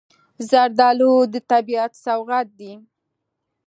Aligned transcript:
زردالو 0.49 1.13
د 1.33 1.35
طبیعت 1.51 1.91
سوغات 2.03 2.47
دی. 2.59 2.73